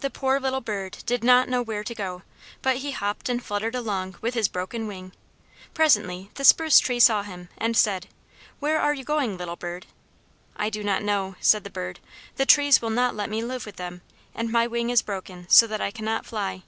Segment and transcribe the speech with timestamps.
[0.00, 2.20] The poor little bird did not know where to go;
[2.60, 5.12] but he hopped and fluttered along with his broken wing.
[5.72, 8.08] Presently the spruce tree saw him, and said,
[8.60, 9.86] "Where are you going, little bird?"
[10.56, 12.00] "I do not know," said the bird;
[12.36, 14.02] "the trees will not let me live with them,
[14.34, 16.62] and my wing is broken so that I cannot fly."